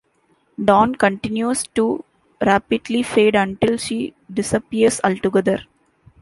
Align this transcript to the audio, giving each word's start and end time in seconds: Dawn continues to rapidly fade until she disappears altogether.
Dawn 0.59 0.95
continues 0.95 1.61
to 1.75 2.03
rapidly 2.43 3.03
fade 3.03 3.35
until 3.35 3.77
she 3.77 4.15
disappears 4.33 4.99
altogether. 5.03 5.59